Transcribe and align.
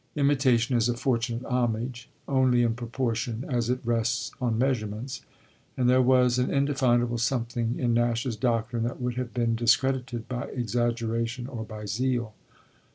Imitation 0.15 0.75
is 0.75 0.89
a 0.89 0.97
fortunate 0.97 1.45
homage 1.45 2.09
only 2.27 2.63
in 2.63 2.73
proportion 2.73 3.45
as 3.47 3.69
it 3.69 3.79
rests 3.85 4.31
on 4.41 4.57
measurements, 4.57 5.21
and 5.77 5.87
there 5.87 6.01
was 6.01 6.39
an 6.39 6.49
indefinable 6.49 7.19
something 7.19 7.77
in 7.77 7.93
Nash's 7.93 8.35
doctrine 8.35 8.81
that 8.81 8.99
would 8.99 9.13
have 9.13 9.31
been 9.31 9.53
discredited 9.55 10.27
by 10.27 10.45
exaggeration 10.47 11.45
or 11.45 11.63
by 11.63 11.85
zeal. 11.85 12.33